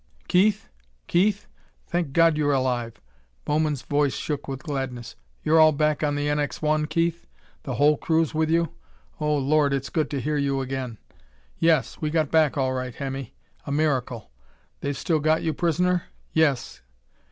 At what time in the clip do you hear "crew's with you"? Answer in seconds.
7.97-8.73